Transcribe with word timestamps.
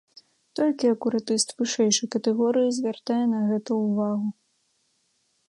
Толькі 0.59 0.89
акуратыст 0.93 1.47
вышэйшай 1.59 2.07
катэгорыі 2.15 2.73
звяртае 2.79 3.19
на 3.35 3.39
гэта 3.53 3.71
ўвагу. 3.83 4.27